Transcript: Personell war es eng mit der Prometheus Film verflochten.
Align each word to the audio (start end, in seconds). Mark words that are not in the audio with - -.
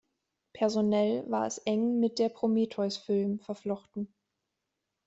Personell 0.55 1.29
war 1.29 1.45
es 1.45 1.59
eng 1.59 1.99
mit 1.99 2.17
der 2.17 2.29
Prometheus 2.29 2.97
Film 2.97 3.37
verflochten. 3.39 4.11